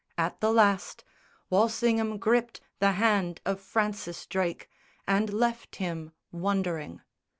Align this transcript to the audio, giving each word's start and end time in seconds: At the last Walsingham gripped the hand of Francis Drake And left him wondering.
At 0.17 0.41
the 0.41 0.51
last 0.51 1.03
Walsingham 1.51 2.17
gripped 2.17 2.59
the 2.79 2.93
hand 2.93 3.39
of 3.45 3.61
Francis 3.61 4.25
Drake 4.25 4.67
And 5.05 5.31
left 5.31 5.75
him 5.75 6.11
wondering. 6.31 7.01